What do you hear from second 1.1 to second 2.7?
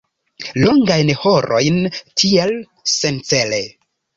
horojn tiel,